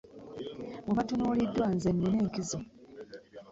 Mu 0.85 0.91
batunuuliddwa 0.97 1.65
nze 1.75 1.89
nnina 1.91 2.17
enkizo. 2.23 2.57